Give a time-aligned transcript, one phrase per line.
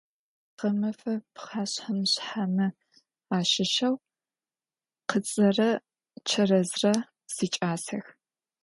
[0.57, 2.67] Гъэмэфэ пхъэшъхьэ-мышъхьэмэ
[3.37, 3.95] ащыщэу
[5.09, 5.69] къыцэрэ
[6.27, 6.93] чэрэзрэ
[7.33, 8.05] сикӏасэх.